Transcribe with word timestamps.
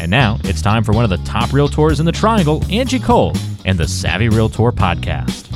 And 0.00 0.10
now 0.10 0.38
it's 0.44 0.62
time 0.62 0.84
for 0.84 0.92
one 0.92 1.04
of 1.04 1.10
the 1.10 1.16
top 1.18 1.50
realtors 1.50 1.98
in 1.98 2.06
the 2.06 2.12
triangle, 2.12 2.64
Angie 2.70 3.00
Cole, 3.00 3.32
and 3.64 3.76
the 3.76 3.88
Savvy 3.88 4.28
Realtor 4.28 4.70
podcast. 4.70 5.52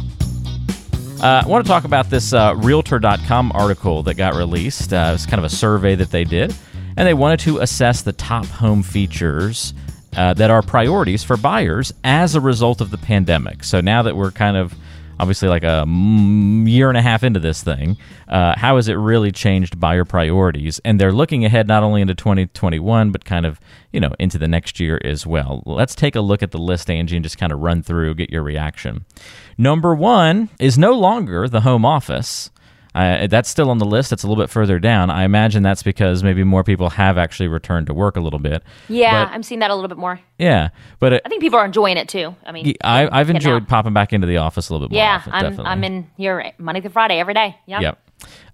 Uh, 1.23 1.43
I 1.45 1.47
want 1.47 1.65
to 1.65 1.69
talk 1.69 1.85
about 1.85 2.11
this 2.11 2.33
uh, 2.33 2.55
Realtor.com 2.57 3.53
article 3.55 4.03
that 4.03 4.15
got 4.15 4.35
released. 4.35 4.93
Uh, 4.93 5.13
it's 5.15 5.25
kind 5.25 5.39
of 5.39 5.45
a 5.45 5.55
survey 5.55 5.95
that 5.95 6.11
they 6.11 6.25
did, 6.25 6.53
and 6.97 7.07
they 7.07 7.15
wanted 7.15 7.39
to 7.41 7.59
assess 7.59 8.03
the 8.03 8.13
top 8.13 8.45
home 8.47 8.83
features 8.83 9.73
uh, 10.17 10.35
that 10.35 10.51
are 10.51 10.63
priorities 10.63 11.23
for 11.23 11.37
buyers 11.37 11.93
as 12.03 12.35
a 12.35 12.41
result 12.41 12.81
of 12.81 12.91
the 12.91 12.99
pandemic. 12.99 13.63
So 13.63 13.81
now 13.81 14.03
that 14.03 14.17
we're 14.17 14.33
kind 14.33 14.57
of 14.57 14.75
obviously 15.19 15.49
like 15.49 15.65
a 15.65 15.85
year 15.87 16.89
and 16.89 16.99
a 16.99 17.03
half 17.03 17.23
into 17.23 17.41
this 17.41 17.63
thing. 17.63 17.97
Uh, 18.29 18.55
how 18.57 18.77
has 18.77 18.89
it 18.89 18.95
really 18.95 19.33
changed 19.33 19.81
buyer 19.81 20.05
priorities? 20.05 20.81
And 20.85 21.01
they're 21.01 21.13
looking 21.13 21.45
ahead 21.45 21.69
not 21.69 21.83
only 21.83 22.01
into 22.01 22.15
2021, 22.15 23.11
but 23.11 23.25
kind 23.25 23.45
of, 23.47 23.61
you 23.93 24.01
know, 24.01 24.15
into 24.19 24.39
the 24.39 24.49
next 24.49 24.79
year 24.79 25.01
as 25.05 25.27
well. 25.27 25.63
Let's 25.67 25.95
take 25.95 26.17
a 26.17 26.21
look 26.21 26.43
at 26.43 26.51
the 26.51 26.59
list, 26.59 26.91
Angie, 26.91 27.17
and 27.17 27.25
just 27.25 27.39
kind 27.39 27.53
of 27.53 27.61
run 27.61 27.83
through, 27.83 28.15
get 28.15 28.31
your 28.31 28.43
reaction. 28.43 29.05
Number 29.59 29.95
one 29.95 30.49
is 30.59 30.79
no 30.79 30.93
longer 30.93 31.49
the 31.49 31.63
home 31.63 31.85
office. 31.85 32.51
Uh, 32.95 33.27
that's 33.27 33.49
still 33.49 33.71
on 33.71 33.79
the 33.79 33.87
list. 33.87 34.13
It's 34.13 34.23
a 34.23 34.29
little 34.29 34.43
bit 34.43 34.51
further 34.51 34.79
down. 34.79 35.11
I 35.11 35.25
imagine 35.25 35.63
that's 35.63 35.83
because 35.83 36.23
maybe 36.23 36.45
more 36.45 36.63
people 36.63 36.91
have 36.91 37.17
actually 37.17 37.49
returned 37.49 37.87
to 37.87 37.95
work 37.95 38.17
a 38.17 38.21
little 38.21 38.39
bit. 38.39 38.63
Yeah, 38.89 39.25
but, 39.25 39.33
I'm 39.33 39.43
seeing 39.43 39.61
that 39.61 39.71
a 39.71 39.75
little 39.75 39.89
bit 39.89 39.99
more. 39.99 40.21
Yeah, 40.39 40.71
but 40.99 41.15
it, 41.15 41.23
I 41.25 41.29
think 41.29 41.41
people 41.41 41.59
are 41.59 41.65
enjoying 41.65 41.97
it 41.97 42.09
too. 42.09 42.35
I 42.45 42.53
mean, 42.53 42.75
I, 42.85 43.19
have 43.19 43.31
enjoyed 43.31 43.67
popping 43.67 43.95
back 43.95 44.13
into 44.13 44.27
the 44.27 44.39
office 44.39 44.69
a 44.69 44.75
little 44.75 44.89
bit 44.89 44.95
more. 44.95 45.03
Yeah, 45.03 45.17
often, 45.17 45.33
I'm, 45.33 45.43
definitely. 45.43 45.65
I'm 45.67 45.85
in 45.85 46.11
here 46.17 46.53
Monday 46.59 46.81
through 46.81 46.91
Friday 46.91 47.19
every 47.19 47.35
day. 47.35 47.57
Yeah. 47.67 47.81
Yep. 47.81 48.09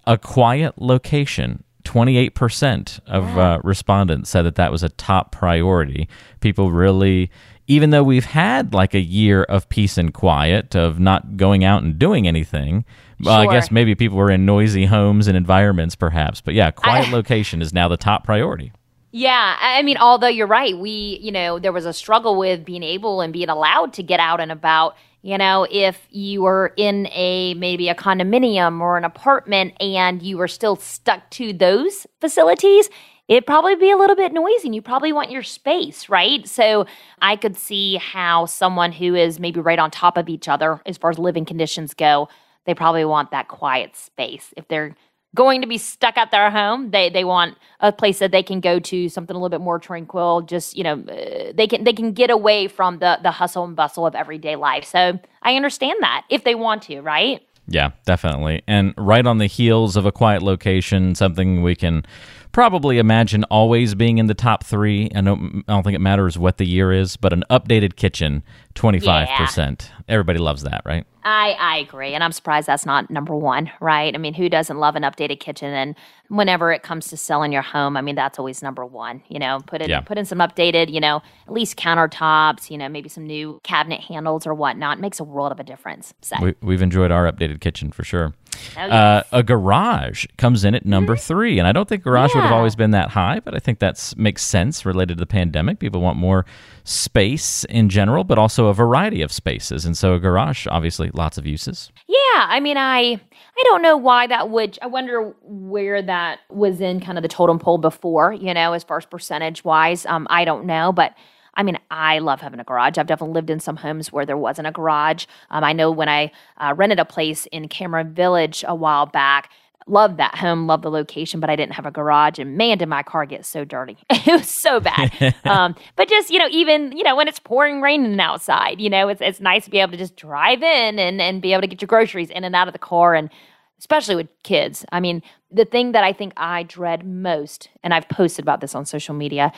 A 0.06 0.18
quiet 0.18 0.80
location. 0.80 1.64
28% 1.84 3.00
of 3.06 3.38
uh, 3.38 3.60
respondents 3.64 4.28
said 4.28 4.42
that 4.42 4.56
that 4.56 4.70
was 4.70 4.82
a 4.82 4.90
top 4.90 5.32
priority. 5.32 6.06
People 6.40 6.70
really 6.70 7.30
even 7.68 7.90
though 7.90 8.02
we've 8.02 8.24
had 8.24 8.72
like 8.72 8.94
a 8.94 9.00
year 9.00 9.44
of 9.44 9.68
peace 9.68 9.98
and 9.98 10.12
quiet, 10.12 10.74
of 10.74 10.98
not 10.98 11.36
going 11.36 11.62
out 11.62 11.82
and 11.82 11.98
doing 11.98 12.26
anything, 12.26 12.84
well, 13.20 13.48
I 13.48 13.52
guess 13.52 13.70
maybe 13.70 13.94
people 13.94 14.16
were 14.16 14.30
in 14.30 14.46
noisy 14.46 14.86
homes 14.86 15.28
and 15.28 15.36
environments, 15.36 15.94
perhaps. 15.94 16.40
But 16.40 16.54
yeah, 16.54 16.70
quiet 16.70 17.08
I, 17.08 17.12
location 17.12 17.60
is 17.60 17.74
now 17.74 17.86
the 17.86 17.98
top 17.98 18.24
priority. 18.24 18.72
Yeah, 19.10 19.56
I 19.60 19.82
mean, 19.82 19.98
although 19.98 20.28
you're 20.28 20.46
right, 20.46 20.76
we, 20.76 21.18
you 21.22 21.30
know, 21.30 21.58
there 21.58 21.72
was 21.72 21.84
a 21.84 21.92
struggle 21.92 22.36
with 22.36 22.64
being 22.64 22.82
able 22.82 23.20
and 23.20 23.32
being 23.32 23.48
allowed 23.48 23.92
to 23.94 24.02
get 24.02 24.18
out 24.18 24.40
and 24.40 24.50
about. 24.50 24.96
You 25.20 25.36
know, 25.36 25.66
if 25.68 26.06
you 26.10 26.42
were 26.42 26.72
in 26.76 27.08
a 27.08 27.52
maybe 27.54 27.88
a 27.88 27.94
condominium 27.94 28.80
or 28.80 28.96
an 28.96 29.04
apartment 29.04 29.74
and 29.80 30.22
you 30.22 30.38
were 30.38 30.48
still 30.48 30.76
stuck 30.76 31.28
to 31.30 31.52
those 31.52 32.06
facilities, 32.20 32.88
it'd 33.28 33.46
probably 33.46 33.76
be 33.76 33.90
a 33.90 33.96
little 33.96 34.16
bit 34.16 34.32
noisy 34.32 34.68
and 34.68 34.74
you 34.74 34.82
probably 34.82 35.12
want 35.12 35.30
your 35.30 35.42
space, 35.42 36.08
right? 36.08 36.48
So 36.48 36.86
I 37.20 37.36
could 37.36 37.56
see 37.56 37.96
how 37.96 38.46
someone 38.46 38.90
who 38.90 39.14
is 39.14 39.38
maybe 39.38 39.60
right 39.60 39.78
on 39.78 39.90
top 39.90 40.16
of 40.16 40.28
each 40.28 40.48
other 40.48 40.80
as 40.86 40.96
far 40.96 41.10
as 41.10 41.18
living 41.18 41.44
conditions 41.44 41.94
go, 41.94 42.28
they 42.64 42.74
probably 42.74 43.04
want 43.04 43.30
that 43.30 43.48
quiet 43.48 43.96
space. 43.96 44.52
If 44.56 44.68
they're 44.68 44.96
going 45.34 45.60
to 45.60 45.66
be 45.66 45.78
stuck 45.78 46.16
at 46.16 46.30
their 46.30 46.50
home, 46.50 46.90
they 46.90 47.10
they 47.10 47.24
want 47.24 47.56
a 47.80 47.92
place 47.92 48.18
that 48.18 48.30
they 48.30 48.42
can 48.42 48.60
go 48.60 48.80
to, 48.80 49.08
something 49.08 49.36
a 49.36 49.38
little 49.38 49.50
bit 49.50 49.60
more 49.60 49.78
tranquil. 49.78 50.42
Just 50.42 50.76
you 50.76 50.84
know, 50.84 50.94
uh, 50.94 51.52
they 51.54 51.66
can 51.66 51.84
they 51.84 51.92
can 51.92 52.12
get 52.12 52.30
away 52.30 52.66
from 52.66 52.98
the 52.98 53.18
the 53.22 53.30
hustle 53.30 53.64
and 53.64 53.76
bustle 53.76 54.06
of 54.06 54.14
everyday 54.14 54.56
life. 54.56 54.84
So 54.84 55.18
I 55.42 55.54
understand 55.54 55.98
that 56.00 56.24
if 56.30 56.44
they 56.44 56.54
want 56.54 56.82
to, 56.84 57.00
right? 57.00 57.42
Yeah, 57.66 57.90
definitely. 58.06 58.62
And 58.66 58.94
right 58.96 59.26
on 59.26 59.36
the 59.38 59.46
heels 59.46 59.96
of 59.96 60.06
a 60.06 60.12
quiet 60.12 60.42
location, 60.42 61.14
something 61.14 61.62
we 61.62 61.76
can 61.76 62.06
probably 62.52 62.98
imagine 62.98 63.44
always 63.44 63.94
being 63.94 64.18
in 64.18 64.26
the 64.26 64.34
top 64.34 64.64
three. 64.64 65.10
I 65.14 65.20
don't, 65.20 65.40
mm, 65.40 65.64
I 65.68 65.72
don't 65.72 65.82
think 65.82 65.94
it 65.94 66.00
matters 66.00 66.38
what 66.38 66.58
the 66.58 66.66
year 66.66 66.92
is, 66.92 67.16
but 67.16 67.32
an 67.32 67.44
updated 67.50 67.96
kitchen, 67.96 68.42
25%. 68.74 69.28
Yeah. 69.28 69.76
Everybody 70.08 70.38
loves 70.38 70.62
that, 70.62 70.82
right? 70.84 71.06
I, 71.24 71.50
I 71.58 71.76
agree. 71.78 72.14
And 72.14 72.24
I'm 72.24 72.32
surprised 72.32 72.66
that's 72.66 72.86
not 72.86 73.10
number 73.10 73.34
one, 73.34 73.70
right? 73.80 74.14
I 74.14 74.18
mean, 74.18 74.32
who 74.32 74.48
doesn't 74.48 74.78
love 74.78 74.96
an 74.96 75.02
updated 75.02 75.40
kitchen? 75.40 75.74
And 75.74 75.94
whenever 76.28 76.72
it 76.72 76.82
comes 76.82 77.08
to 77.08 77.16
selling 77.18 77.52
your 77.52 77.62
home, 77.62 77.96
I 77.96 78.00
mean, 78.00 78.14
that's 78.14 78.38
always 78.38 78.62
number 78.62 78.86
one. 78.86 79.22
You 79.28 79.38
know, 79.38 79.60
put 79.66 79.82
in, 79.82 79.90
yeah. 79.90 80.00
put 80.00 80.16
in 80.16 80.24
some 80.24 80.38
updated, 80.38 80.90
you 80.90 81.00
know, 81.00 81.20
at 81.46 81.52
least 81.52 81.76
countertops, 81.76 82.70
you 82.70 82.78
know, 82.78 82.88
maybe 82.88 83.10
some 83.10 83.26
new 83.26 83.60
cabinet 83.62 84.00
handles 84.00 84.46
or 84.46 84.54
whatnot. 84.54 84.98
It 84.98 85.00
makes 85.00 85.20
a 85.20 85.24
world 85.24 85.52
of 85.52 85.60
a 85.60 85.64
difference. 85.64 86.14
So. 86.22 86.54
We, 86.62 86.74
have 86.74 86.82
enjoyed 86.82 87.10
our 87.10 87.30
updated 87.30 87.60
kitchen 87.60 87.90
for 87.90 88.04
sure. 88.04 88.32
Oh, 88.76 88.80
yes. 88.86 88.92
uh, 88.92 89.22
a 89.32 89.42
garage 89.42 90.26
comes 90.36 90.64
in 90.64 90.74
at 90.74 90.86
number 90.86 91.14
mm-hmm. 91.14 91.26
three. 91.26 91.58
And 91.58 91.66
I 91.66 91.72
don't 91.72 91.88
think 91.88 92.02
garage 92.02 92.30
yeah. 92.30 92.40
would 92.40 92.44
have 92.44 92.52
always 92.52 92.76
been 92.76 92.92
that 92.92 93.10
high, 93.10 93.40
but 93.40 93.54
I 93.54 93.58
think 93.58 93.78
that 93.78 94.14
makes 94.16 94.42
sense 94.42 94.84
related 94.86 95.18
to 95.18 95.20
the 95.20 95.26
pandemic. 95.26 95.78
People 95.78 96.00
want 96.00 96.18
more 96.18 96.46
space 96.84 97.64
in 97.64 97.88
general, 97.88 98.24
but 98.24 98.38
also 98.38 98.66
a 98.66 98.74
variety 98.74 99.22
of 99.22 99.32
spaces. 99.32 99.84
And 99.84 99.96
so 99.96 100.14
a 100.14 100.18
garage, 100.18 100.66
obviously, 100.70 101.10
lots 101.12 101.38
of 101.38 101.46
uses. 101.46 101.90
Yeah. 102.06 102.16
I 102.36 102.60
mean, 102.60 102.76
I. 102.76 103.20
I 103.60 103.62
don't 103.64 103.82
know 103.82 103.96
why 103.96 104.28
that 104.28 104.50
would. 104.50 104.78
I 104.80 104.86
wonder 104.86 105.34
where 105.42 106.00
that 106.00 106.38
was 106.48 106.80
in 106.80 107.00
kind 107.00 107.18
of 107.18 107.22
the 107.22 107.28
totem 107.28 107.58
pole 107.58 107.78
before, 107.78 108.32
you 108.32 108.54
know, 108.54 108.72
as 108.72 108.84
far 108.84 108.98
as 108.98 109.04
percentage 109.04 109.64
wise. 109.64 110.06
Um, 110.06 110.28
I 110.30 110.44
don't 110.44 110.64
know, 110.64 110.92
but 110.92 111.12
I 111.58 111.64
mean, 111.64 111.78
I 111.90 112.20
love 112.20 112.40
having 112.40 112.60
a 112.60 112.64
garage. 112.64 112.96
I've 112.96 113.08
definitely 113.08 113.34
lived 113.34 113.50
in 113.50 113.58
some 113.58 113.76
homes 113.76 114.12
where 114.12 114.24
there 114.24 114.36
wasn't 114.36 114.68
a 114.68 114.72
garage. 114.72 115.26
Um, 115.50 115.64
I 115.64 115.72
know 115.72 115.90
when 115.90 116.08
I 116.08 116.30
uh, 116.56 116.72
rented 116.76 117.00
a 117.00 117.04
place 117.04 117.46
in 117.46 117.68
Cameron 117.68 118.14
Village 118.14 118.64
a 118.66 118.76
while 118.76 119.06
back, 119.06 119.50
loved 119.88 120.18
that 120.18 120.36
home, 120.36 120.68
loved 120.68 120.84
the 120.84 120.90
location, 120.90 121.40
but 121.40 121.50
I 121.50 121.56
didn't 121.56 121.72
have 121.72 121.84
a 121.84 121.90
garage. 121.90 122.38
And 122.38 122.56
man, 122.56 122.78
did 122.78 122.88
my 122.88 123.02
car 123.02 123.26
get 123.26 123.44
so 123.44 123.64
dirty. 123.64 123.96
it 124.10 124.26
was 124.26 124.48
so 124.48 124.78
bad. 124.78 125.34
um, 125.44 125.74
but 125.96 126.08
just, 126.08 126.30
you 126.30 126.38
know, 126.38 126.48
even, 126.50 126.92
you 126.96 127.02
know, 127.02 127.16
when 127.16 127.26
it's 127.26 127.40
pouring 127.40 127.80
raining 127.80 128.20
outside, 128.20 128.80
you 128.80 128.88
know, 128.88 129.08
it's, 129.08 129.20
it's 129.20 129.40
nice 129.40 129.64
to 129.64 129.70
be 129.70 129.80
able 129.80 129.92
to 129.92 129.98
just 129.98 130.16
drive 130.16 130.62
in 130.62 130.98
and, 130.98 131.20
and 131.20 131.42
be 131.42 131.52
able 131.52 131.62
to 131.62 131.66
get 131.66 131.82
your 131.82 131.88
groceries 131.88 132.30
in 132.30 132.44
and 132.44 132.54
out 132.54 132.68
of 132.68 132.72
the 132.72 132.78
car. 132.78 133.14
And 133.14 133.30
especially 133.78 134.16
with 134.16 134.28
kids. 134.42 134.84
I 134.90 135.00
mean, 135.00 135.22
the 135.50 135.64
thing 135.64 135.92
that 135.92 136.04
I 136.04 136.12
think 136.12 136.32
I 136.36 136.64
dread 136.64 137.06
most, 137.06 137.68
and 137.82 137.94
I've 137.94 138.08
posted 138.08 138.44
about 138.44 138.60
this 138.60 138.74
on 138.74 138.84
social 138.84 139.14
media, 139.14 139.52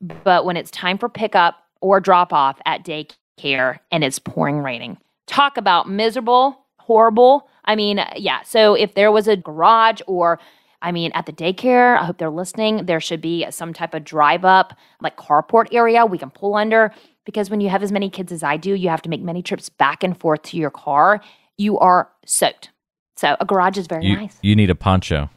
but 0.00 0.44
when 0.44 0.56
it's 0.56 0.70
time 0.70 0.98
for 0.98 1.08
pickup 1.08 1.62
or 1.80 2.00
drop 2.00 2.32
off 2.32 2.60
at 2.66 2.84
daycare 2.84 3.78
and 3.90 4.04
it's 4.04 4.18
pouring 4.18 4.58
raining, 4.58 4.98
talk 5.26 5.56
about 5.56 5.88
miserable, 5.88 6.64
horrible. 6.78 7.48
I 7.64 7.76
mean, 7.76 8.00
yeah. 8.16 8.42
So 8.42 8.74
if 8.74 8.94
there 8.94 9.10
was 9.10 9.28
a 9.28 9.36
garage 9.36 10.00
or 10.06 10.38
I 10.82 10.92
mean, 10.92 11.10
at 11.14 11.26
the 11.26 11.32
daycare, 11.32 11.98
I 11.98 12.04
hope 12.04 12.18
they're 12.18 12.30
listening. 12.30 12.86
There 12.86 13.00
should 13.00 13.20
be 13.20 13.46
some 13.50 13.72
type 13.72 13.94
of 13.94 14.04
drive 14.04 14.44
up, 14.44 14.76
like 15.00 15.16
carport 15.16 15.66
area 15.72 16.04
we 16.04 16.18
can 16.18 16.30
pull 16.30 16.54
under. 16.54 16.92
Because 17.24 17.50
when 17.50 17.60
you 17.60 17.70
have 17.70 17.82
as 17.82 17.90
many 17.90 18.08
kids 18.08 18.30
as 18.30 18.42
I 18.42 18.56
do, 18.56 18.74
you 18.74 18.88
have 18.88 19.02
to 19.02 19.08
make 19.08 19.22
many 19.22 19.42
trips 19.42 19.68
back 19.68 20.04
and 20.04 20.16
forth 20.16 20.42
to 20.42 20.56
your 20.56 20.70
car. 20.70 21.20
You 21.56 21.78
are 21.78 22.10
soaked. 22.24 22.70
So 23.16 23.36
a 23.40 23.44
garage 23.44 23.78
is 23.78 23.86
very 23.86 24.06
you, 24.06 24.16
nice. 24.16 24.38
You 24.42 24.54
need 24.54 24.70
a 24.70 24.74
poncho 24.74 25.30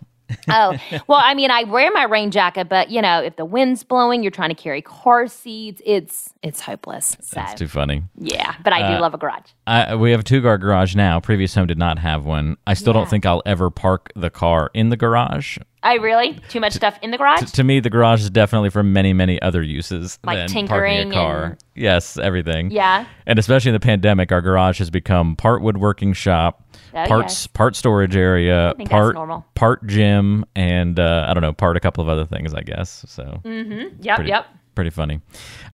oh, 0.50 0.78
well, 1.08 1.22
I 1.24 1.34
mean, 1.34 1.52
I 1.52 1.64
wear 1.64 1.92
my 1.92 2.04
rain 2.04 2.32
jacket, 2.32 2.70
but 2.70 2.90
you 2.90 3.02
know, 3.02 3.22
if 3.22 3.36
the 3.36 3.46
wind's 3.46 3.84
blowing, 3.84 4.24
you're 4.24 4.32
trying 4.32 4.50
to 4.50 4.56
carry 4.56 4.82
car 4.82 5.28
seats. 5.28 5.82
It's 5.86 6.34
it's 6.42 6.62
hopeless. 6.62 7.18
So, 7.22 7.36
That's 7.36 7.60
too 7.60 7.68
funny. 7.68 8.04
Yeah, 8.18 8.56
but 8.64 8.74
I 8.74 8.92
do 8.92 8.98
uh, 8.98 9.02
love 9.02 9.14
a 9.14 9.18
garage. 9.18 9.52
I, 9.68 9.96
we 9.96 10.12
have 10.12 10.22
a 10.22 10.24
two 10.24 10.42
car 10.42 10.58
garage 10.58 10.96
now. 10.96 11.20
Previous 11.20 11.54
home 11.54 11.68
did 11.68 11.78
not 11.78 12.00
have 12.00 12.26
one. 12.26 12.58
I 12.66 12.74
still 12.74 12.94
yeah. 12.94 13.02
don't 13.02 13.10
think 13.10 13.26
I'll 13.26 13.44
ever 13.46 13.70
park 13.70 14.12
the 14.16 14.30
car 14.30 14.72
in 14.74 14.90
the 14.90 14.98
garage. 14.98 15.58
I 15.82 15.96
really 15.96 16.34
too 16.50 16.60
much 16.60 16.74
stuff 16.74 17.00
in 17.02 17.12
the 17.12 17.18
garage. 17.18 17.40
T- 17.40 17.46
to 17.46 17.64
me, 17.64 17.80
the 17.80 17.90
garage 17.90 18.22
is 18.22 18.30
definitely 18.30 18.70
for 18.70 18.84
many, 18.84 19.14
many 19.14 19.42
other 19.42 19.64
uses 19.64 20.20
like 20.26 20.38
than 20.38 20.48
tinkering 20.50 20.96
parking 20.96 21.12
a 21.12 21.14
car. 21.14 21.44
And... 21.44 21.64
Yes, 21.76 22.18
everything. 22.18 22.72
Yeah, 22.72 23.06
and 23.26 23.40
especially 23.40 23.70
in 23.70 23.74
the 23.74 23.80
pandemic, 23.80 24.32
our 24.32 24.42
garage 24.42 24.80
has 24.80 24.90
become 24.90 25.36
part 25.36 25.62
woodworking 25.62 26.14
shop, 26.14 26.64
oh, 26.94 27.06
parts, 27.06 27.48
part 27.48 27.76
storage 27.76 28.16
area, 28.16 28.74
part 28.86 29.16
part 29.56 29.86
gym, 29.88 30.46
and 30.56 31.00
uh, 31.00 31.26
I 31.30 31.34
don't 31.34 31.42
know, 31.42 31.54
part 31.54 31.78
a 31.78 31.80
couple 31.80 32.02
of 32.02 32.10
other 32.10 32.26
things, 32.26 32.54
I 32.54 32.62
guess. 32.62 33.06
So, 33.08 33.42
mm-hmm. 33.44 34.02
yep, 34.02 34.18
pretty, 34.18 34.30
yep, 34.30 34.48
pretty 34.76 34.90
funny. 34.90 35.22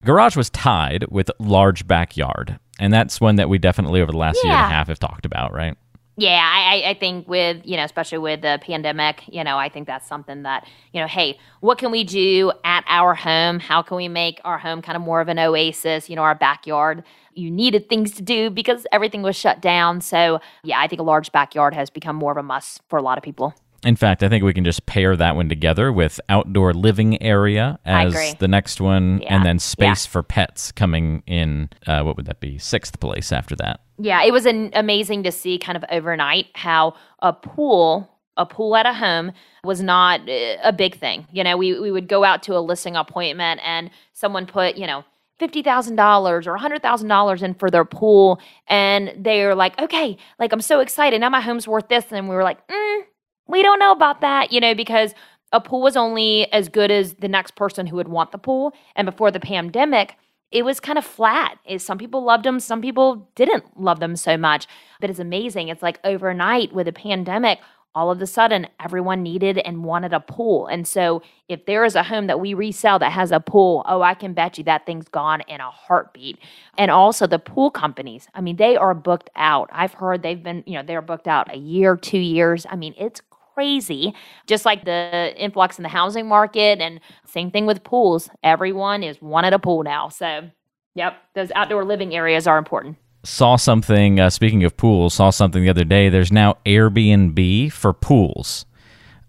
Garage 0.04 0.36
was 0.36 0.50
tied 0.50 1.06
with 1.10 1.30
large 1.38 1.86
backyard, 1.86 2.58
and 2.78 2.92
that's 2.92 3.20
one 3.20 3.36
that 3.36 3.48
we 3.48 3.58
definitely 3.58 4.00
over 4.00 4.12
the 4.12 4.18
last 4.18 4.40
yeah. 4.42 4.50
year 4.50 4.58
and 4.58 4.66
a 4.66 4.74
half 4.74 4.88
have 4.88 4.98
talked 4.98 5.26
about, 5.26 5.52
right? 5.52 5.76
Yeah, 6.16 6.42
I, 6.42 6.90
I 6.90 6.94
think 6.94 7.26
with, 7.26 7.62
you 7.64 7.78
know, 7.78 7.84
especially 7.84 8.18
with 8.18 8.42
the 8.42 8.58
pandemic, 8.62 9.22
you 9.28 9.42
know, 9.42 9.56
I 9.56 9.70
think 9.70 9.86
that's 9.86 10.06
something 10.06 10.42
that, 10.42 10.66
you 10.92 11.00
know, 11.00 11.06
hey, 11.06 11.38
what 11.60 11.78
can 11.78 11.90
we 11.90 12.04
do 12.04 12.52
at 12.64 12.84
our 12.86 13.14
home? 13.14 13.58
How 13.58 13.80
can 13.80 13.96
we 13.96 14.08
make 14.08 14.38
our 14.44 14.58
home 14.58 14.82
kind 14.82 14.94
of 14.94 15.00
more 15.00 15.22
of 15.22 15.28
an 15.28 15.38
oasis, 15.38 16.10
you 16.10 16.16
know, 16.16 16.22
our 16.22 16.34
backyard? 16.34 17.02
You 17.32 17.50
needed 17.50 17.88
things 17.88 18.12
to 18.12 18.22
do 18.22 18.50
because 18.50 18.86
everything 18.92 19.22
was 19.22 19.36
shut 19.36 19.62
down. 19.62 20.02
So, 20.02 20.40
yeah, 20.62 20.80
I 20.80 20.86
think 20.86 21.00
a 21.00 21.04
large 21.04 21.32
backyard 21.32 21.72
has 21.72 21.88
become 21.88 22.16
more 22.16 22.32
of 22.32 22.36
a 22.36 22.42
must 22.42 22.82
for 22.90 22.98
a 22.98 23.02
lot 23.02 23.16
of 23.16 23.24
people. 23.24 23.54
In 23.84 23.96
fact, 23.96 24.22
I 24.22 24.28
think 24.28 24.44
we 24.44 24.52
can 24.54 24.64
just 24.64 24.86
pair 24.86 25.16
that 25.16 25.34
one 25.34 25.48
together 25.48 25.92
with 25.92 26.20
outdoor 26.28 26.72
living 26.72 27.20
area 27.20 27.78
as 27.84 28.34
the 28.36 28.46
next 28.46 28.80
one, 28.80 29.20
Yeah. 29.22 29.34
and 29.34 29.44
then 29.44 29.58
space 29.58 30.06
Yeah. 30.06 30.10
for 30.12 30.22
pets 30.22 30.70
coming 30.70 31.22
in. 31.26 31.68
Uh, 31.86 32.02
what 32.02 32.16
would 32.16 32.26
that 32.26 32.38
be? 32.38 32.58
Sixth 32.58 33.00
place 33.00 33.32
after 33.32 33.56
that. 33.56 33.80
Yeah, 33.98 34.22
it 34.22 34.32
was 34.32 34.46
an, 34.46 34.70
amazing 34.74 35.24
to 35.24 35.32
see 35.32 35.58
kind 35.58 35.76
of 35.76 35.84
overnight 35.90 36.46
how 36.54 36.94
a 37.20 37.32
pool, 37.32 38.08
a 38.36 38.46
pool 38.46 38.76
at 38.76 38.86
a 38.86 38.92
home, 38.92 39.32
was 39.64 39.82
not 39.82 40.20
uh, 40.28 40.56
a 40.62 40.72
big 40.72 40.96
thing. 40.96 41.26
You 41.32 41.42
know, 41.42 41.56
we 41.56 41.78
we 41.80 41.90
would 41.90 42.06
go 42.08 42.22
out 42.24 42.42
to 42.44 42.56
a 42.56 42.60
listing 42.60 42.94
appointment 42.96 43.60
and 43.64 43.90
someone 44.12 44.46
put, 44.46 44.76
you 44.76 44.86
know, 44.86 45.04
fifty 45.40 45.62
thousand 45.62 45.96
dollars 45.96 46.46
or 46.46 46.56
hundred 46.56 46.82
thousand 46.82 47.08
dollars 47.08 47.42
in 47.42 47.54
for 47.54 47.68
their 47.68 47.84
pool, 47.84 48.40
and 48.68 49.12
they're 49.18 49.54
like, 49.56 49.76
okay, 49.80 50.16
like 50.38 50.52
I'm 50.52 50.60
so 50.60 50.78
excited 50.80 51.20
now, 51.20 51.30
my 51.30 51.40
home's 51.40 51.66
worth 51.66 51.88
this, 51.88 52.04
and 52.12 52.28
we 52.28 52.34
were 52.36 52.44
like, 52.44 52.64
mm, 52.68 53.00
we 53.46 53.62
don't 53.62 53.78
know 53.78 53.92
about 53.92 54.20
that, 54.20 54.52
you 54.52 54.60
know, 54.60 54.74
because 54.74 55.14
a 55.52 55.60
pool 55.60 55.82
was 55.82 55.96
only 55.96 56.50
as 56.52 56.68
good 56.68 56.90
as 56.90 57.14
the 57.14 57.28
next 57.28 57.56
person 57.56 57.86
who 57.86 57.96
would 57.96 58.08
want 58.08 58.32
the 58.32 58.38
pool, 58.38 58.72
and 58.96 59.06
before 59.06 59.30
the 59.30 59.40
pandemic 59.40 60.16
it 60.52 60.66
was 60.66 60.80
kind 60.80 60.98
of 60.98 61.04
flat. 61.04 61.58
Some 61.78 61.96
people 61.96 62.22
loved 62.22 62.44
them, 62.44 62.60
some 62.60 62.82
people 62.82 63.26
didn't 63.34 63.80
love 63.80 64.00
them 64.00 64.16
so 64.16 64.36
much. 64.36 64.66
But 65.00 65.08
it's 65.08 65.18
amazing. 65.18 65.68
It's 65.68 65.82
like 65.82 65.98
overnight 66.04 66.72
with 66.74 66.86
a 66.86 66.92
pandemic, 66.92 67.58
all 67.94 68.10
of 68.10 68.20
a 68.20 68.26
sudden 68.26 68.66
everyone 68.78 69.22
needed 69.22 69.58
and 69.58 69.84
wanted 69.84 70.12
a 70.12 70.20
pool. 70.20 70.66
And 70.66 70.86
so 70.86 71.22
if 71.48 71.64
there 71.64 71.86
is 71.86 71.94
a 71.94 72.02
home 72.02 72.26
that 72.26 72.38
we 72.38 72.52
resell 72.54 72.98
that 72.98 73.12
has 73.12 73.32
a 73.32 73.40
pool, 73.40 73.82
oh, 73.86 74.02
I 74.02 74.12
can 74.14 74.34
bet 74.34 74.58
you 74.58 74.64
that 74.64 74.84
thing's 74.84 75.08
gone 75.08 75.40
in 75.48 75.60
a 75.60 75.70
heartbeat. 75.70 76.38
And 76.76 76.90
also 76.90 77.26
the 77.26 77.38
pool 77.38 77.70
companies, 77.70 78.28
I 78.34 78.42
mean, 78.42 78.56
they 78.56 78.76
are 78.76 78.94
booked 78.94 79.30
out. 79.36 79.70
I've 79.72 79.94
heard 79.94 80.22
they've 80.22 80.42
been, 80.42 80.64
you 80.66 80.74
know, 80.74 80.82
they're 80.82 81.02
booked 81.02 81.28
out 81.28 81.52
a 81.52 81.58
year, 81.58 81.96
two 81.96 82.18
years. 82.18 82.66
I 82.68 82.76
mean, 82.76 82.94
it's 82.98 83.22
crazy. 83.62 84.14
Just 84.46 84.64
like 84.64 84.84
the 84.84 85.32
influx 85.36 85.78
in 85.78 85.84
the 85.84 85.88
housing 85.88 86.26
market 86.26 86.80
and 86.80 87.00
same 87.26 87.50
thing 87.50 87.66
with 87.66 87.84
pools. 87.84 88.28
Everyone 88.42 89.02
is 89.02 89.20
wanted 89.22 89.52
a 89.52 89.58
pool 89.58 89.84
now. 89.84 90.08
So, 90.08 90.50
yep, 90.94 91.14
those 91.34 91.52
outdoor 91.54 91.84
living 91.84 92.14
areas 92.14 92.46
are 92.46 92.58
important. 92.58 92.96
Saw 93.24 93.54
something. 93.54 94.18
Uh, 94.18 94.30
speaking 94.30 94.64
of 94.64 94.76
pools, 94.76 95.14
saw 95.14 95.30
something 95.30 95.62
the 95.62 95.70
other 95.70 95.84
day. 95.84 96.08
There's 96.08 96.32
now 96.32 96.56
Airbnb 96.66 97.70
for 97.72 97.92
pools. 97.92 98.66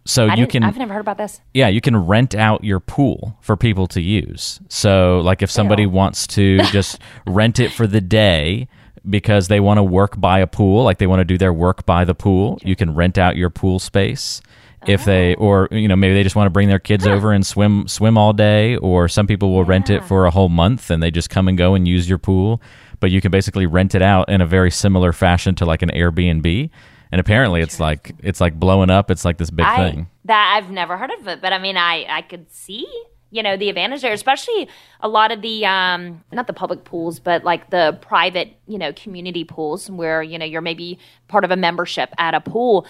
So 0.06 0.26
you 0.34 0.48
can 0.48 0.64
I've 0.64 0.76
never 0.76 0.94
heard 0.94 1.00
about 1.00 1.18
this. 1.18 1.40
Yeah, 1.54 1.70
you 1.70 1.80
can 1.80 1.96
rent 1.96 2.36
out 2.36 2.64
your 2.66 2.82
pool 2.82 3.38
for 3.40 3.56
people 3.56 3.88
to 3.88 4.02
use. 4.02 4.60
So, 4.68 5.22
like, 5.24 5.42
if 5.42 5.50
somebody 5.50 5.84
Ew. 5.84 5.92
wants 5.92 6.28
to 6.28 6.58
just 6.72 7.00
rent 7.26 7.60
it 7.60 7.72
for 7.72 7.88
the 7.88 8.02
day 8.02 8.68
because 9.10 9.48
they 9.48 9.60
want 9.60 9.78
to 9.78 9.84
work 9.84 10.20
by 10.20 10.40
a 10.40 10.48
pool, 10.48 10.84
like 10.84 10.98
they 10.98 11.08
want 11.08 11.20
to 11.20 11.26
do 11.26 11.38
their 11.38 11.54
work 11.54 11.86
by 11.86 12.06
the 12.06 12.16
pool, 12.16 12.60
you 12.64 12.76
can 12.76 12.94
rent 12.96 13.18
out 13.18 13.36
your 13.36 13.50
pool 13.50 13.80
space. 13.80 14.42
If 14.86 15.06
they, 15.06 15.34
Oh. 15.36 15.40
or 15.46 15.68
you 15.72 15.88
know, 15.88 15.96
maybe 15.96 16.14
they 16.14 16.24
just 16.24 16.36
want 16.36 16.48
to 16.48 16.52
bring 16.52 16.68
their 16.68 16.80
kids 16.80 17.08
over 17.08 17.32
and 17.32 17.46
swim 17.46 17.88
swim 17.88 18.18
all 18.18 18.34
day, 18.34 18.76
or 18.78 19.08
some 19.08 19.28
people 19.28 19.54
will 19.54 19.64
rent 19.64 19.90
it 19.90 20.04
for 20.04 20.26
a 20.26 20.32
whole 20.32 20.50
month 20.50 20.90
and 20.92 21.02
they 21.02 21.10
just 21.10 21.30
come 21.30 21.48
and 21.48 21.58
go 21.58 21.74
and 21.74 21.88
use 21.88 22.10
your 22.10 22.18
pool. 22.18 22.62
But 23.00 23.10
you 23.12 23.22
can 23.22 23.32
basically 23.32 23.66
rent 23.66 23.96
it 23.96 24.02
out 24.02 24.28
in 24.30 24.42
a 24.42 24.46
very 24.46 24.72
similar 24.72 25.14
fashion 25.14 25.56
to 25.56 25.66
like 25.66 25.82
an 25.84 25.90
Airbnb. 25.92 26.70
And 27.14 27.20
apparently, 27.22 27.62
it's 27.62 27.80
like 27.80 28.14
it's 28.20 28.42
like 28.42 28.60
blowing 28.60 28.90
up. 28.90 29.10
It's 29.10 29.24
like 29.24 29.38
this 29.38 29.52
big 29.52 29.66
I 29.66 29.78
thing. 29.78 30.08
that 30.26 30.54
I've 30.58 30.70
never 30.70 30.98
heard 30.98 31.12
of 31.12 31.28
it, 31.30 31.42
but 31.42 31.54
I 31.54 31.60
mean, 31.60 31.78
I 31.78 32.06
I 32.10 32.22
could 32.22 32.52
see 32.52 32.86
you 33.34 33.42
know 33.42 33.58
the 33.58 33.68
advantage 33.70 34.02
there, 34.02 34.14
especially 34.14 34.70
a 35.02 35.08
lot 35.08 35.32
of 35.32 35.42
the 35.42 35.66
um 35.66 36.24
not 36.32 36.48
the 36.48 36.54
public 36.54 36.84
pools, 36.84 37.20
but 37.20 37.44
like 37.44 37.70
the 37.72 37.98
private 38.02 38.56
you 38.68 38.78
know 38.78 38.94
community 38.94 39.44
pools 39.44 39.90
where 39.90 40.22
you 40.22 40.38
know 40.38 40.46
you're 40.46 40.62
maybe 40.62 41.00
part 41.28 41.44
of 41.44 41.52
a 41.52 41.58
membership 41.58 42.14
at 42.18 42.34
a 42.34 42.40
pool. 42.40 42.86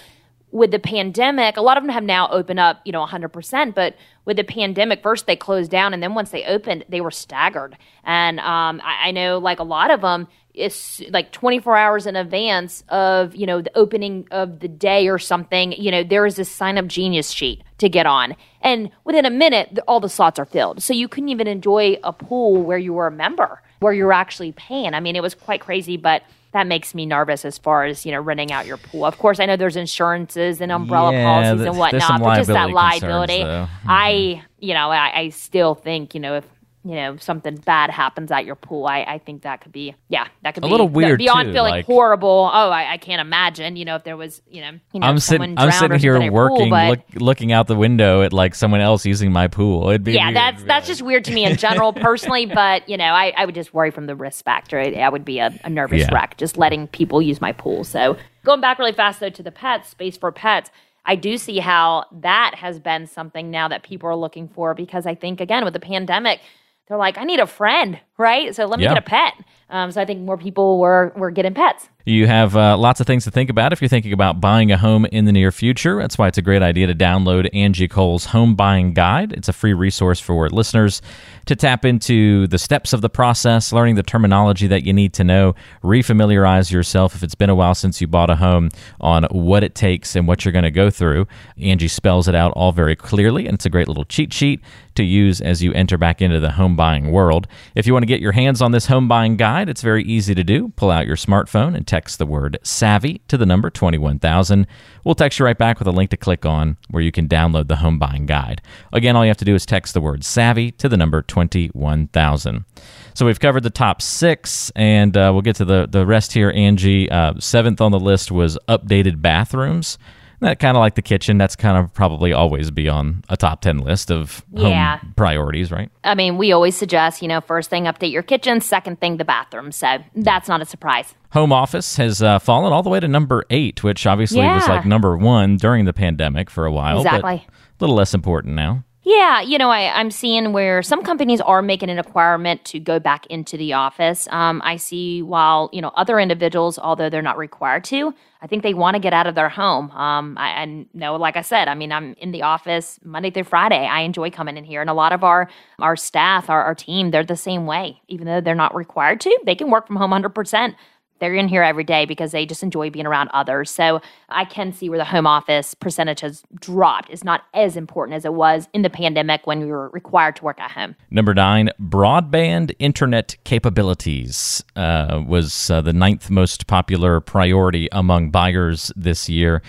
With 0.51 0.69
the 0.69 0.77
pandemic, 0.77 1.57
a 1.57 1.61
lot 1.61 1.77
of 1.77 1.83
them 1.83 1.91
have 1.91 2.03
now 2.03 2.29
opened 2.29 2.59
up, 2.59 2.79
you 2.85 2.91
know, 2.91 3.03
100%. 3.03 3.73
But 3.73 3.95
with 4.23 4.37
the 4.37 4.43
pandemic, 4.43 5.01
first 5.01 5.25
they 5.25 5.35
closed 5.35 5.71
down, 5.71 5.95
and 5.95 6.03
then 6.03 6.13
once 6.13 6.29
they 6.29 6.43
opened, 6.43 6.85
they 6.89 7.01
were 7.01 7.09
staggered. 7.09 7.75
And 8.03 8.39
um, 8.39 8.79
I, 8.83 9.07
I 9.07 9.11
know, 9.11 9.39
like 9.39 9.57
a 9.57 9.63
lot 9.63 9.89
of 9.89 10.01
them, 10.01 10.27
it's 10.53 11.01
like 11.09 11.31
24 11.31 11.75
hours 11.75 12.05
in 12.05 12.15
advance 12.15 12.83
of 12.89 13.35
you 13.35 13.45
know 13.45 13.61
the 13.61 13.75
opening 13.75 14.27
of 14.31 14.59
the 14.59 14.67
day 14.67 15.07
or 15.07 15.17
something 15.17 15.71
you 15.71 15.89
know 15.89 16.03
there 16.03 16.25
is 16.25 16.35
this 16.35 16.49
sign 16.49 16.77
up 16.77 16.85
genius 16.85 17.31
sheet 17.31 17.63
to 17.83 17.89
get 17.89 18.06
on. 18.06 18.35
And 18.62 18.89
within 19.03 19.25
a 19.25 19.30
minute 19.30 19.77
all 19.88 20.00
the 20.00 20.09
slots 20.09 20.39
are 20.39 20.45
filled. 20.45 20.81
So 20.81 20.94
you 20.94 21.07
couldn't 21.07 21.30
even 21.30 21.47
enjoy 21.47 21.97
a 22.03 22.13
pool 22.13 22.63
where 22.63 22.77
you 22.77 22.94
were 22.94 23.07
a 23.07 23.12
member 23.12 23.62
where 23.80 23.94
you 23.94 24.06
were 24.06 24.13
actually 24.13 24.53
paying. 24.53 24.94
I 24.94 25.00
mean 25.00 25.15
it 25.15 25.21
was 25.21 25.35
quite 25.35 25.62
crazy 25.62 25.97
but 25.97 26.24
that 26.53 26.68
makes 26.68 26.94
me 26.94 27.06
nervous 27.06 27.45
as 27.45 27.57
far 27.57 27.83
as 27.83 28.06
you 28.06 28.12
know 28.12 28.21
renting 28.21 28.51
out 28.51 28.65
your 28.65 28.77
pool. 28.77 29.06
Of 29.06 29.18
course 29.18 29.39
i 29.39 29.45
know 29.45 29.57
there's 29.57 29.75
insurances 29.75 30.62
and 30.62 30.71
umbrella 30.71 31.12
Yeah, 31.12 31.24
policies 31.25 31.65
and 31.68 31.77
whatnot 31.77 32.21
but 32.21 32.35
just 32.35 32.47
that 32.50 32.69
liability 32.69 33.39
concerns, 33.39 33.69
i 33.88 34.12
mm-hmm. 34.12 34.45
you 34.59 34.74
know 34.74 34.89
I, 34.91 35.19
I 35.21 35.29
still 35.29 35.74
think 35.74 36.13
you 36.13 36.19
know 36.21 36.36
if 36.36 36.45
you 36.85 36.95
know 36.95 37.15
something 37.18 37.56
bad 37.57 37.89
happens 37.89 38.30
at 38.31 38.45
your 38.45 38.56
pool 38.56 38.85
i, 38.88 39.03
I 39.03 39.18
think 39.18 39.44
that 39.44 39.62
could 39.62 39.71
be 39.71 39.95
yeah 40.09 40.27
that 40.41 40.53
could 40.53 40.63
A 40.63 40.68
be 40.68 40.69
a 40.69 40.71
little 40.71 40.89
weird, 40.89 41.18
beyond 41.18 41.47
too, 41.47 41.53
feeling 41.53 41.71
like- 41.71 41.85
horrible 41.85 42.50
oh 42.53 42.69
I, 42.69 42.94
I 42.94 42.97
can't 42.97 43.21
imagine 43.21 43.75
you 43.77 43.85
know 43.85 43.95
if 43.95 44.03
there 44.03 44.18
was 44.18 44.41
you 44.50 44.62
know, 44.62 44.71
you 44.94 45.00
know 45.00 45.07
I'm 45.07 45.19
sitting. 45.19 45.57
I'm 45.57 45.71
sitting 45.71 46.00
here 46.00 46.13
your 46.21 46.30
pool, 46.30 46.31
working, 46.31 46.69
but- 46.69 46.89
look, 46.89 47.00
looking 47.15 47.51
out 47.51 47.68
the 47.68 47.75
window 47.75 48.21
at 48.21 48.33
like 48.33 48.53
someone 48.56 48.81
else 48.81 49.06
using 49.06 49.31
my 49.31 49.47
pool. 49.47 49.89
It'd 49.89 50.03
be 50.03 50.13
yeah, 50.13 50.25
weird. 50.27 50.35
that's 50.35 50.63
that's 50.63 50.88
just 50.88 51.01
weird 51.01 51.24
to 51.25 51.33
me 51.33 51.45
in 51.45 51.56
general, 51.57 51.94
personally. 52.07 52.45
But 52.45 52.88
you 52.89 52.97
know, 52.97 53.06
I, 53.06 53.33
I 53.38 53.45
would 53.45 53.56
just 53.56 53.74
worry 53.74 53.89
from 53.91 54.06
the 54.06 54.15
risk 54.15 54.44
factor. 54.44 54.79
I, 54.79 54.91
I 54.94 55.09
would 55.09 55.25
be 55.25 55.39
a, 55.39 55.57
a 55.63 55.69
nervous 55.69 56.01
Yeah. 56.01 56.13
wreck 56.13 56.38
just 56.38 56.57
letting 56.57 56.88
people 56.88 57.21
use 57.21 57.39
my 57.41 57.51
pool. 57.53 57.83
So 57.83 58.18
going 58.44 58.62
back 58.62 58.77
really 58.77 58.91
fast 58.94 59.19
though 59.19 59.29
to 59.29 59.44
the 59.44 59.51
pets, 59.51 59.89
space 59.89 60.18
for 60.18 60.31
pets. 60.31 60.69
I 61.06 61.15
do 61.18 61.38
see 61.38 61.59
how 61.59 62.06
that 62.21 62.56
has 62.56 62.79
been 62.79 63.07
something 63.07 63.51
now 63.51 63.68
that 63.68 63.83
people 63.83 64.07
are 64.09 64.15
looking 64.15 64.47
for 64.47 64.74
because 64.74 65.06
I 65.06 65.15
think 65.15 65.41
again 65.41 65.65
with 65.65 65.74
the 65.74 65.79
pandemic, 65.81 66.39
they're 66.88 66.97
like, 66.97 67.18
I 67.18 67.24
need 67.24 67.39
a 67.39 67.47
friend, 67.47 68.00
right? 68.18 68.56
So 68.56 68.65
let 68.65 68.80
me 68.80 68.86
Yeah. 68.86 68.94
get 68.94 68.98
a 69.00 69.01
pet. 69.10 69.33
Um, 69.69 69.92
so 69.92 70.00
I 70.01 70.06
think 70.06 70.21
more 70.21 70.38
people 70.38 70.77
were 70.80 71.12
were 71.15 71.31
getting 71.31 71.54
pets. 71.54 71.89
You 72.06 72.27
have 72.27 72.56
uh, 72.57 72.75
lots 72.77 73.00
of 73.00 73.07
things 73.07 73.24
to 73.24 73.31
think 73.31 73.50
about 73.50 73.71
if 73.71 73.81
you're 73.81 73.88
thinking 73.88 74.12
about 74.12 74.42
buying 74.42 74.74
a 74.74 74.77
home 74.77 75.06
in 75.06 75.24
the 75.24 75.31
near 75.31 75.54
future. 75.54 76.00
That's 76.00 76.18
why 76.18 76.27
it's 76.27 76.38
a 76.38 76.42
great 76.42 76.62
idea 76.62 76.86
to 76.88 76.94
download 76.94 77.50
Angie 77.56 77.88
Cole's 77.88 78.25
Home 78.25 78.56
Buying 78.56 78.94
Guide. 78.94 79.31
It's 79.31 79.48
a 79.48 79.54
free 79.54 79.71
resource 79.74 80.19
for 80.19 80.50
listeners 80.50 81.01
to 81.45 81.56
tap 81.56 81.86
into 81.86 82.45
the 82.48 82.58
steps 82.58 82.91
of 82.91 83.00
the 83.01 83.10
process, 83.10 83.72
learning 83.72 83.96
the 83.96 84.03
terminology 84.03 84.67
that 84.67 84.84
you 84.84 84.91
need 84.91 85.13
to 85.13 85.24
know, 85.24 85.55
refamiliarize 85.82 86.72
yourself 86.72 87.15
if 87.15 87.24
it's 87.24 87.36
been 87.36 87.50
a 87.50 87.55
while 87.55 87.74
since 87.74 88.01
you 88.01 88.08
bought 88.08 88.29
a 88.29 88.36
home 88.36 88.70
on 89.00 89.24
what 89.32 89.63
it 89.63 89.74
takes 89.74 90.15
and 90.15 90.27
what 90.27 90.43
you're 90.43 90.51
going 90.51 90.63
to 90.63 90.72
go 90.72 90.89
through. 90.89 91.25
Angie 91.62 91.88
spells 91.88 92.27
it 92.27 92.36
out 92.36 92.51
all 92.51 92.74
very 92.74 92.96
clearly, 92.98 93.46
and 93.48 93.55
it's 93.55 93.65
a 93.65 93.70
great 93.70 93.88
little 93.88 94.05
cheat 94.05 94.34
sheet 94.34 94.62
to 94.96 95.03
use 95.03 95.39
as 95.41 95.63
you 95.63 95.72
enter 95.74 95.98
back 95.98 96.22
into 96.22 96.39
the 96.39 96.51
home 96.51 96.75
buying 96.75 97.12
world. 97.12 97.48
If 97.75 97.88
you 97.88 97.93
want 97.93 98.02
to 98.03 98.13
get 98.13 98.22
your 98.22 98.33
hands 98.33 98.62
on 98.62 98.72
this 98.72 98.86
home 98.86 99.07
buying 99.07 99.38
guide, 99.38 99.69
it's 99.69 99.81
very 99.81 100.03
easy 100.03 100.36
to 100.36 100.43
do. 100.43 100.69
Pull 100.75 100.91
out 100.91 101.07
your 101.07 101.15
smartphone 101.15 101.75
and 101.75 101.88
text 101.88 102.17
the 102.19 102.25
word 102.25 102.60
savvy 102.63 103.22
to 103.27 103.38
the 103.38 103.45
number 103.45 103.69
21000. 103.69 104.67
We'll 105.03 105.15
text 105.15 105.39
you 105.39 105.45
right 105.45 105.57
back 105.57 105.79
with 105.79 105.88
a 105.88 105.91
link 105.91 106.10
to 106.12 106.17
click 106.17 106.45
on 106.45 106.77
where 106.89 107.03
you 107.03 107.12
can 107.12 107.27
download 107.27 107.67
the 107.67 107.77
home 107.77 108.00
buying 108.00 108.25
guide. 108.25 108.62
Again, 108.91 109.15
all 109.15 109.24
you 109.24 109.29
have 109.29 109.38
to 109.38 109.45
do 109.45 109.55
is 109.55 109.65
text 109.65 109.93
the 109.93 110.01
word 110.01 110.24
savvy 110.24 110.72
to 110.72 110.88
the 110.88 110.98
number 110.98 111.22
21000. 111.22 112.65
So 113.13 113.25
we've 113.25 113.39
covered 113.39 113.63
the 113.63 113.69
top 113.69 114.01
six, 114.01 114.72
and 114.75 115.15
uh, 115.15 115.29
we'll 115.33 115.41
get 115.41 115.55
to 115.57 115.65
the, 115.65 115.88
the 115.89 116.05
rest 116.05 116.33
here, 116.33 116.51
Angie. 116.55 117.10
Uh, 117.10 117.33
seventh 117.39 117.79
on 117.81 117.91
the 117.91 118.00
list 118.00 118.31
was 118.31 118.57
updated 118.67 119.22
bathrooms. 119.22 119.98
That 120.43 120.59
kind 120.59 120.77
of 120.77 120.81
like 120.81 120.95
the 120.95 121.01
kitchen. 121.01 121.38
That's 121.38 121.55
kind 121.55 121.77
of 121.77 121.93
probably 121.93 122.31
always 122.33 122.69
be 122.71 122.88
on 122.88 123.23
a 123.29 123.35
top 123.38 123.62
10 123.62 123.79
list 123.79 124.12
of 124.12 124.43
home 124.55 124.67
Yeah. 124.71 125.00
priorities, 125.15 125.71
right? 125.71 125.89
I 126.03 126.15
mean, 126.15 126.38
we 126.38 126.51
always 126.51 126.75
suggest, 126.75 127.21
you 127.21 127.27
know, 127.27 127.41
first 127.41 127.69
thing 127.69 127.85
update 127.85 128.12
your 128.12 128.23
kitchen, 128.23 128.62
second 128.62 129.00
thing 129.00 129.17
the 129.17 129.25
bathroom. 129.25 129.71
So 129.71 129.97
that's 130.15 130.47
not 130.47 130.62
a 130.62 130.65
surprise. 130.65 131.15
Home 131.31 131.51
office 131.51 131.95
has 131.97 132.21
uh, 132.21 132.39
fallen 132.39 132.71
all 132.71 132.83
the 132.83 132.89
way 132.89 133.00
to 133.00 133.07
number 133.07 133.43
eight, 133.50 133.83
which 133.83 134.05
obviously 134.05 134.39
was 134.45 134.67
like 134.67 134.85
number 134.85 135.17
one 135.17 135.57
during 135.57 135.85
the 135.85 135.93
pandemic 135.93 136.50
for 136.50 136.65
a 136.65 136.71
while. 136.71 136.97
Exactly. 136.97 137.45
A 137.47 137.51
little 137.79 137.95
less 137.95 138.13
important 138.13 138.53
now. 138.55 138.83
Yeah, 139.05 139.41
you 139.41 139.57
know, 139.57 139.69
I, 139.69 140.00
I'm 140.00 140.12
seeing 140.12 140.53
where 140.53 140.81
some 140.81 141.03
companies 141.03 141.41
are 141.41 141.62
making 141.62 141.89
an 141.89 141.98
requirement 141.98 142.63
to 142.65 142.79
go 142.79 143.00
back 143.00 143.25
into 143.25 143.57
the 143.57 143.74
office. 143.74 144.29
Um, 144.31 144.62
I 144.63 144.77
see 144.77 145.22
while, 145.22 145.69
you 145.74 145.81
know, 145.81 145.91
other 145.95 146.19
individuals, 146.19 146.79
although 146.79 147.10
they're 147.10 147.22
not 147.22 147.38
required 147.38 147.83
to, 147.86 148.13
I 148.41 148.48
think 148.48 148.63
they 148.63 148.74
want 148.74 148.95
to 148.95 149.01
get 149.01 149.12
out 149.12 149.27
of 149.27 149.36
their 149.36 149.50
home. 149.50 149.91
Um, 149.91 150.38
I, 150.38 150.62
I 150.62 150.86
know, 150.93 151.17
like 151.17 151.36
I 151.36 151.41
said, 151.41 151.67
I 151.67 151.75
mean, 151.75 151.91
I'm 151.91 152.13
in 152.17 152.31
the 152.31 152.43
office 152.43 152.98
Monday 153.03 153.29
through 153.29 153.43
Friday. 153.43 153.86
I 153.86 154.01
enjoy 154.01 154.29
coming 154.29 154.55
in 154.55 154.63
here. 154.63 154.79
And 154.79 154.89
a 154.89 154.93
lot 154.93 155.12
of 155.12 155.24
our, 155.24 155.50
our 155.79 155.98
staff, 155.98 156.50
our, 156.50 156.63
our 156.63 156.75
team, 156.75 157.12
they're 157.12 157.25
the 157.25 157.36
same 157.36 157.65
way. 157.65 158.01
Even 158.07 158.25
though 158.25 158.39
they're 158.39 158.55
not 158.55 158.74
required 158.74 159.19
to, 159.22 159.39
they 159.45 159.55
can 159.55 159.69
work 159.69 159.88
from 159.88 159.98
home 159.98 160.12
100%. 160.12 160.75
They're 161.24 161.34
in 161.34 161.48
here 161.48 161.63
every 161.63 161.86
day 161.86 162.06
because 162.06 162.34
they 162.34 162.46
just 162.46 162.63
enjoy 162.63 162.89
being 162.89 163.06
around 163.06 163.30
others. 163.34 163.72
So 163.72 164.01
I 164.27 164.44
can 164.44 164.74
see 164.74 164.89
where 164.89 165.00
the 165.00 165.06
home 165.06 165.25
office 165.25 165.74
percentage 165.74 166.20
has 166.20 166.44
dropped. 166.60 167.10
It's 167.10 167.24
not 167.24 167.46
as 167.53 167.77
important 167.77 168.18
as 168.18 168.25
it 168.25 168.34
was 168.34 168.68
in 168.74 168.82
the 168.82 168.89
pandemic 168.89 169.48
when 169.48 169.62
we 169.62 169.68
were 169.68 169.88
required 169.89 170.36
to 170.36 170.44
work 170.44 170.60
at 170.60 170.72
home. 170.72 170.96
Number 171.10 171.34
nine, 171.34 171.70
broadband 171.82 172.75
internet 172.77 173.38
capabilities 173.46 174.63
uh, 174.75 175.24
was 175.25 175.70
uh, 175.70 175.80
the 175.80 175.94
ninth 175.94 176.30
most 176.30 176.68
popular 176.68 177.22
priority 177.22 177.88
among 177.94 178.30
buyers 178.30 178.92
this 178.98 179.30
year 179.30 179.62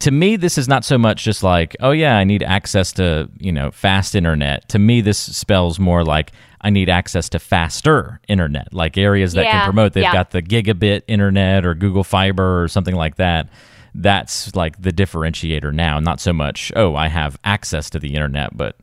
to 0.00 0.10
me 0.10 0.36
this 0.36 0.58
is 0.58 0.68
not 0.68 0.84
so 0.84 0.98
much 0.98 1.24
just 1.24 1.42
like 1.42 1.74
oh 1.80 1.90
yeah 1.90 2.16
i 2.16 2.24
need 2.24 2.42
access 2.42 2.92
to 2.92 3.28
you 3.38 3.52
know 3.52 3.70
fast 3.70 4.14
internet. 4.14 4.68
To 4.70 4.78
me 4.78 5.00
this 5.00 5.18
spells 5.18 5.78
more 5.78 6.04
like 6.04 6.32
i 6.60 6.70
need 6.70 6.88
access 6.88 7.28
to 7.30 7.38
faster 7.38 8.20
internet 8.28 8.72
like 8.72 8.98
areas 8.98 9.32
that 9.34 9.44
Yeah, 9.44 9.52
can 9.52 9.64
promote. 9.64 9.92
They've 9.94 10.02
yeah. 10.02 10.12
got 10.12 10.30
the 10.30 10.42
gigabit 10.42 11.02
internet 11.08 11.64
or 11.64 11.74
google 11.74 12.04
fiber 12.04 12.62
or 12.62 12.68
something 12.68 12.94
like 12.94 13.16
that. 13.16 13.48
That's 13.94 14.54
like 14.54 14.80
the 14.82 14.92
differentiator 14.92 15.72
now. 15.72 15.98
Not 16.00 16.20
so 16.20 16.32
much 16.32 16.70
oh 16.76 16.94
i 16.94 17.08
have 17.08 17.38
access 17.44 17.88
to 17.90 17.98
the 17.98 18.14
internet 18.14 18.56
but 18.56 18.76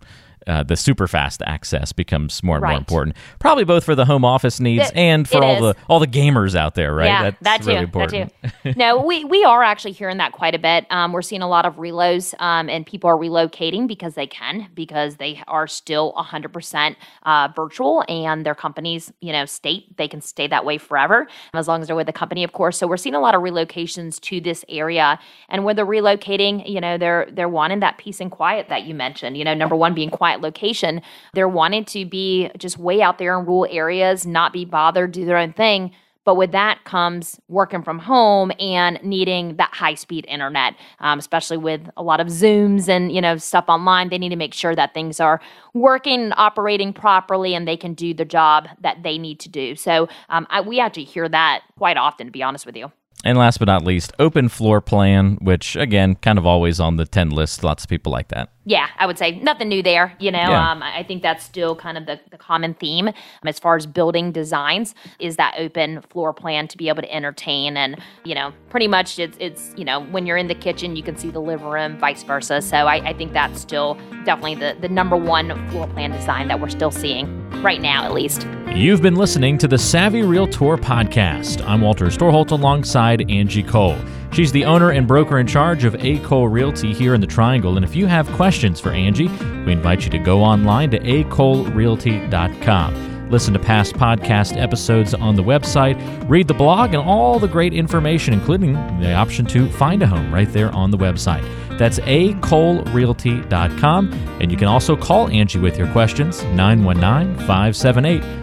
uh, 0.47 0.63
the 0.63 0.75
super 0.75 1.07
fast 1.07 1.41
access 1.45 1.91
becomes 1.93 2.41
more 2.43 2.57
and 2.57 2.65
more 2.65 2.77
important. 2.77 3.15
Probably 3.39 3.63
both 3.63 3.83
for 3.83 3.95
the 3.95 4.05
home 4.05 4.25
office 4.25 4.59
needs 4.59 4.89
It- 4.89 4.95
and 4.95 5.27
for 5.27 5.43
all 5.43 5.55
is. 5.55 5.75
the 5.75 5.81
all 5.89 5.99
the 5.99 6.07
gamers 6.07 6.55
out 6.55 6.75
there, 6.75 6.93
right? 6.93 7.05
Yeah, 7.05 7.21
That's 7.23 7.39
that 7.41 7.61
too. 7.61 7.67
really 7.69 7.83
important. 7.83 8.33
That 8.41 8.53
too. 8.63 8.73
no, 8.77 9.01
we 9.05 9.25
we 9.25 9.43
are 9.43 9.63
actually 9.63 9.93
hearing 9.93 10.17
that 10.17 10.31
quite 10.31 10.55
a 10.55 10.59
bit. 10.59 10.85
Um, 10.89 11.11
we're 11.13 11.21
seeing 11.21 11.41
a 11.41 11.47
lot 11.47 11.65
of 11.65 11.75
reloads, 11.77 12.33
um, 12.39 12.69
and 12.69 12.85
people 12.85 13.09
are 13.09 13.17
relocating 13.17 13.87
because 13.87 14.15
they 14.15 14.27
can, 14.27 14.69
because 14.73 15.17
they 15.17 15.41
are 15.47 15.67
still 15.67 16.13
100% 16.17 16.95
uh, 17.23 17.47
virtual, 17.55 18.03
and 18.07 18.45
their 18.45 18.55
companies, 18.55 19.11
you 19.21 19.31
know, 19.31 19.45
state 19.45 19.95
they 19.97 20.07
can 20.07 20.21
stay 20.21 20.47
that 20.47 20.65
way 20.65 20.77
forever 20.77 21.27
as 21.53 21.67
long 21.67 21.81
as 21.81 21.87
they're 21.87 21.95
with 21.95 22.07
the 22.07 22.13
company, 22.13 22.43
of 22.43 22.51
course. 22.53 22.77
So 22.77 22.87
we're 22.87 22.97
seeing 22.97 23.15
a 23.15 23.19
lot 23.19 23.35
of 23.35 23.41
relocations 23.41 24.19
to 24.21 24.39
this 24.41 24.65
area, 24.69 25.19
and 25.49 25.63
when 25.65 25.75
they're 25.75 25.85
relocating, 25.85 26.67
you 26.69 26.81
know, 26.81 26.97
they're 26.97 27.27
they're 27.31 27.49
wanting 27.49 27.79
that 27.81 27.97
peace 27.97 28.19
and 28.19 28.31
quiet 28.31 28.69
that 28.69 28.83
you 28.83 28.93
mentioned. 28.95 29.37
You 29.37 29.43
know, 29.45 29.53
number 29.53 29.75
one 29.75 29.93
being 29.93 30.09
quiet 30.09 30.32
location. 30.41 31.01
They're 31.33 31.47
wanting 31.47 31.85
to 31.85 32.05
be 32.05 32.49
just 32.57 32.77
way 32.77 33.01
out 33.01 33.17
there 33.17 33.37
in 33.37 33.45
rural 33.45 33.67
areas, 33.69 34.25
not 34.25 34.53
be 34.53 34.65
bothered, 34.65 35.11
do 35.11 35.25
their 35.25 35.37
own 35.37 35.53
thing. 35.53 35.91
But 36.25 36.35
with 36.35 36.51
that 36.53 36.85
comes 36.85 37.39
working 37.49 37.83
from 37.83 37.99
home 37.99 38.51
and 38.59 38.97
needing 39.03 39.57
that 39.57 39.73
high 39.73 39.95
speed 39.95 40.25
internet, 40.27 40.75
um, 40.99 41.19
especially 41.19 41.57
with 41.57 41.81
a 41.97 42.03
lot 42.03 42.21
of 42.21 42.27
Zooms 42.27 42.87
and 42.87 43.11
you 43.11 43.19
know 43.19 43.37
stuff 43.37 43.65
online. 43.67 44.09
They 44.09 44.17
need 44.17 44.29
to 44.29 44.35
make 44.35 44.53
sure 44.53 44.75
that 44.75 44.93
things 44.93 45.19
are 45.19 45.41
working 45.73 46.31
operating 46.33 46.93
properly, 46.93 47.53
and 47.53 47.67
they 47.67 47.77
can 47.77 47.93
do 47.93 48.13
the 48.13 48.25
job 48.25 48.67
that 48.81 49.03
they 49.03 49.17
need 49.17 49.39
to 49.41 49.49
do. 49.49 49.75
So 49.75 50.07
um, 50.29 50.47
I, 50.49 50.61
we 50.61 50.79
actually 50.79 51.05
hear 51.05 51.27
that 51.27 51.63
quite 51.77 51.97
often, 51.97 52.27
to 52.27 52.31
be 52.31 52.41
honest 52.43 52.65
with 52.65 52.77
you. 52.77 52.91
And 53.25 53.37
last 53.37 53.57
but 53.59 53.67
not 53.67 53.83
least, 53.85 54.11
open 54.19 54.49
floor 54.49 54.81
plan, 54.81 55.37
which 55.41 55.75
again, 55.77 56.15
kind 56.15 56.37
of 56.37 56.45
always 56.45 56.79
on 56.79 56.97
the 56.97 57.05
10 57.05 57.29
list. 57.29 57.63
Lots 57.63 57.83
of 57.83 57.89
people 57.89 58.11
like 58.11 58.27
that. 58.29 58.49
Yeah, 58.65 58.87
I 58.97 59.05
would 59.05 59.17
say 59.17 59.39
nothing 59.39 59.69
new 59.69 59.81
there. 59.81 60.13
You 60.19 60.31
know, 60.31 60.39
Yeah. 60.39 60.71
um, 60.71 60.83
I 60.83 61.03
think 61.03 61.21
that's 61.23 61.43
still 61.43 61.75
kind 61.75 61.97
of 61.97 62.05
the, 62.05 62.19
the 62.31 62.37
common 62.37 62.73
theme 62.73 63.07
um, 63.07 63.13
as 63.45 63.59
far 63.59 63.75
as 63.77 63.85
building 63.85 64.31
designs 64.33 64.93
is 65.19 65.37
that 65.37 65.55
open 65.57 66.01
floor 66.09 66.33
plan 66.33 66.67
to 66.69 66.77
be 66.77 66.89
able 66.89 67.01
to 67.01 67.13
entertain 67.13 67.75
and 67.77 67.99
you 68.23 68.35
know 68.35 68.53
pretty 68.69 68.87
much 68.87 69.19
it's 69.19 69.37
it's 69.39 69.73
you 69.77 69.83
know 69.85 70.01
when 70.05 70.25
you're 70.25 70.37
in 70.37 70.47
the 70.47 70.55
kitchen 70.55 70.95
you 70.95 71.03
can 71.03 71.17
see 71.17 71.29
the 71.29 71.41
living 71.41 71.65
room, 71.67 71.97
vice 71.97 72.23
versa. 72.23 72.61
So 72.61 72.75
I, 72.77 72.95
I 73.09 73.13
think 73.13 73.33
that's 73.33 73.59
still 73.61 73.95
definitely 74.25 74.55
the 74.55 74.77
the 74.79 74.89
number 74.89 75.15
one 75.17 75.47
floor 75.69 75.87
plan 75.87 76.11
design 76.11 76.47
that 76.49 76.59
we're 76.59 76.69
still 76.69 76.91
seeing 76.91 77.49
right 77.61 77.81
now 77.81 78.05
at 78.05 78.13
least. 78.13 78.47
You've 78.75 79.03
been 79.03 79.15
listening 79.15 79.59
to 79.59 79.67
the 79.67 79.77
Savvy 79.77 80.23
Realtor 80.23 80.77
podcast. 80.77 81.63
I'm 81.67 81.81
Walter 81.81 82.07
Storholt 82.07 82.49
alongside 82.49 83.29
Angie 83.29 83.61
Cole. 83.61 83.95
She's 84.31 84.51
the 84.51 84.65
owner 84.65 84.89
and 84.89 85.07
broker 85.07 85.37
in 85.37 85.45
charge 85.45 85.83
of 85.83 85.93
A. 86.03 86.17
Cole 86.21 86.47
Realty 86.47 86.91
here 86.91 87.13
in 87.13 87.21
the 87.21 87.27
Triangle. 87.27 87.75
And 87.75 87.85
if 87.85 87.95
you 87.95 88.07
have 88.07 88.27
questions 88.31 88.79
for 88.79 88.89
Angie, 88.89 89.27
we 89.27 89.73
invite 89.73 90.05
you 90.05 90.09
to 90.09 90.17
go 90.17 90.43
online 90.43 90.89
to 90.89 90.97
acolerealty.com. 90.99 93.29
Listen 93.29 93.53
to 93.53 93.59
past 93.59 93.93
podcast 93.93 94.59
episodes 94.59 95.13
on 95.13 95.35
the 95.35 95.43
website, 95.43 96.27
read 96.27 96.47
the 96.47 96.55
blog, 96.55 96.95
and 96.95 97.03
all 97.03 97.37
the 97.37 97.47
great 97.47 97.75
information, 97.75 98.33
including 98.33 98.73
the 98.99 99.13
option 99.13 99.45
to 99.45 99.69
find 99.69 100.01
a 100.01 100.07
home 100.07 100.33
right 100.33 100.51
there 100.51 100.71
on 100.71 100.89
the 100.89 100.97
website. 100.97 101.47
That's 101.77 101.99
acolerealty.com. 101.99 104.13
And 104.41 104.51
you 104.51 104.57
can 104.57 104.67
also 104.67 104.95
call 104.95 105.29
Angie 105.29 105.59
with 105.59 105.77
your 105.77 105.91
questions, 105.91 106.41
919 106.45 107.37
578 107.45 108.42